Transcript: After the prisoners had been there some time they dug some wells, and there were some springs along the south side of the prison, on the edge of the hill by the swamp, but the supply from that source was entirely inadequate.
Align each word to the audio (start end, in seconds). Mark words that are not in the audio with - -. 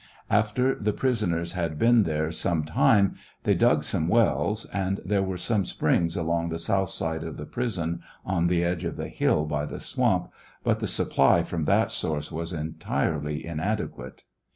After 0.31 0.73
the 0.73 0.93
prisoners 0.93 1.51
had 1.51 1.77
been 1.77 2.01
there 2.05 2.31
some 2.31 2.63
time 2.63 3.17
they 3.43 3.53
dug 3.53 3.83
some 3.83 4.07
wells, 4.07 4.65
and 4.73 4.99
there 5.05 5.21
were 5.21 5.37
some 5.37 5.63
springs 5.63 6.17
along 6.17 6.49
the 6.49 6.57
south 6.57 6.89
side 6.89 7.23
of 7.23 7.37
the 7.37 7.45
prison, 7.45 8.01
on 8.25 8.47
the 8.47 8.63
edge 8.63 8.83
of 8.83 8.97
the 8.97 9.09
hill 9.09 9.45
by 9.45 9.65
the 9.67 9.79
swamp, 9.79 10.31
but 10.63 10.79
the 10.79 10.87
supply 10.87 11.43
from 11.43 11.65
that 11.65 11.91
source 11.91 12.31
was 12.31 12.51
entirely 12.51 13.45
inadequate. 13.45 14.23